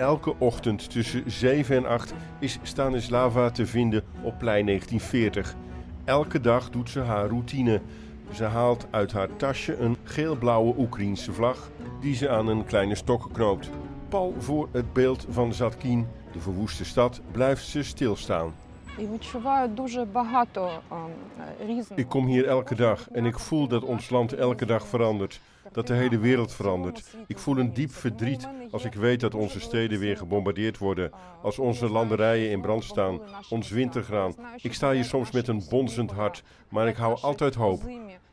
[0.00, 5.54] Elke ochtend tussen 7 en 8 is Stanislava te vinden op plein 1940.
[6.04, 7.80] Elke dag doet ze haar routine.
[8.32, 13.28] Ze haalt uit haar tasje een geel-blauwe Oekraïense vlag die ze aan een kleine stok
[13.32, 13.70] knoopt.
[14.08, 18.54] Pal voor het beeld van Zatkin, de verwoeste stad, blijft ze stilstaan.
[18.99, 20.97] І відчуваю дуже багато ем,
[21.67, 22.01] різного.
[22.01, 25.41] Ik kom hier elke dag en ik voel dat ons land elke dag verandert.
[25.71, 27.15] Dat de hele wereld verandert.
[27.27, 31.11] Ik voel een diep verdriet als ik weet dat onze steden weer gebombardeerd worden.
[31.41, 33.19] Als onze landerijen in brand staan.
[33.49, 34.35] Ons wintergraan.
[34.61, 37.81] Ik sta hier soms met een bonzend hart, maar ik hou altijd hoop.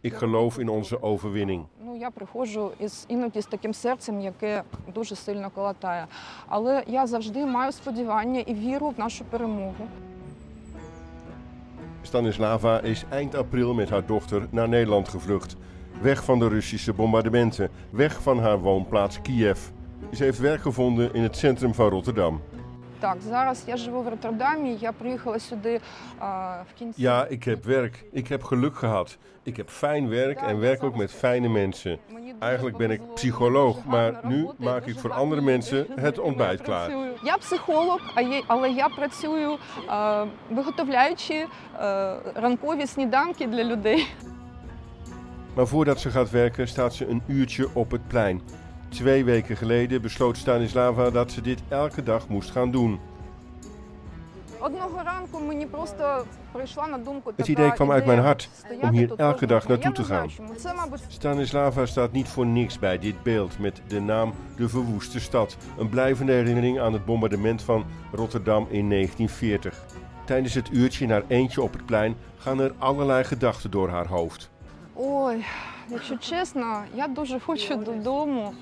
[0.00, 1.66] Ik geloof in onze overwinning.
[1.84, 4.62] Ну, я приходжу із іноді з таким серцем, яке
[4.94, 6.06] дуже сильно колотає.
[6.48, 9.86] Але я завжди маю сподівання і віру в нашу перемогу.
[12.07, 15.55] Stanislava is eind april met haar dochter naar Nederland gevlucht.
[16.01, 19.59] Weg van de Russische bombardementen, weg van haar woonplaats Kiev.
[20.13, 22.41] Ze heeft werk gevonden in het centrum van Rotterdam.
[23.00, 24.76] Так, зараз я живу в Роттердамі.
[24.80, 25.80] Я приїхала сюди
[26.18, 26.26] а,
[26.74, 27.02] в кінці.
[27.08, 28.04] Ja, ik heb werk.
[28.12, 29.18] Ik heb geluk gehad.
[29.46, 31.98] Ik heb fijn werk en werk ook met fijne mensen.
[32.12, 34.98] Мені дуже Eigenlijk ben ik повезло, psycholoog, дуже maar гарна nu робота, maak дуже ik
[35.00, 36.86] voor гарні andere mensen люди, з het якими ontbijt я klaar.
[36.88, 37.12] працюю.
[37.24, 39.50] Я психолог, а є- але я працюю
[39.90, 41.46] е, виготовляючи е,
[42.34, 44.06] ранкові сніданки для людей.
[45.56, 48.40] Maar voordat ze gaat werken staat ze een uurtje op het plein.
[48.89, 52.99] Twee weken geleden besloot Stanislava dat ze dit elke dag moest gaan doen.
[57.35, 58.49] Het idee kwam uit mijn hart
[58.81, 60.29] om hier elke dag naartoe te gaan.
[61.07, 65.57] Stanislava staat niet voor niks bij dit beeld met de naam De Verwoeste Stad.
[65.77, 69.85] Een blijvende herinnering aan het bombardement van Rotterdam in 1940.
[70.25, 74.49] Tijdens het uurtje naar eentje op het plein gaan er allerlei gedachten door haar hoofd.
[74.96, 75.44] ой,
[75.88, 78.54] якщо чесно, я дуже хочу додому.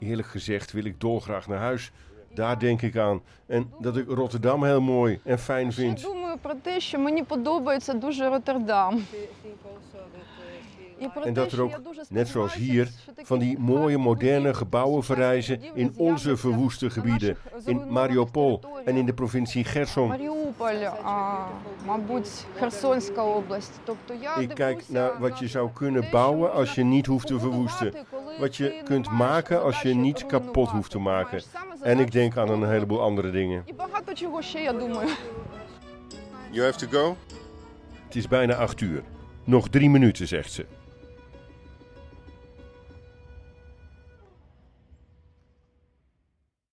[0.00, 1.92] Eerlijk gezegd wil ik dolgraag naar huis.
[2.34, 3.22] Daar denk ik aan.
[3.46, 6.06] En dat ik Rotterdam heel mooi en fijn Я vind.
[6.34, 9.02] думаю про те, що мені подобається дуже Роттердам.
[11.00, 13.12] І про En те, dat er що ook, я дуже net zoals сподіваюся, hier, що
[13.12, 16.84] такі van die mooie гарні moderne будівлі, gebouwen сучасні verrijzen будівлі in onze з'являться verwoeste
[16.86, 17.36] на gebieden.
[17.36, 18.88] наших In зруйнованих Mariupol територіях.
[18.88, 20.08] en in de provincie Gerson.
[20.08, 21.46] Маріуполь, а,
[21.86, 23.72] мабуть, Херсонська область.
[23.86, 26.60] Тобто я Ik kijk дивлюся naar wat je на zou те, kunnen що bouwen можна
[26.60, 27.92] als je niet hoeft te побудувати, verwoesten.
[28.10, 30.98] коли Wat ти je не kunt маєш maken als je задачі niet kapot hoeft te
[30.98, 31.24] руйнувати.
[31.24, 31.40] maken.
[31.40, 32.72] Ти маєш саме En ik задачу denk aan een збудувати.
[32.72, 33.62] heleboel andere dingen.
[38.05, 39.03] Het is bijna acht uur.
[39.43, 40.65] Nog drie minuten, zegt ze.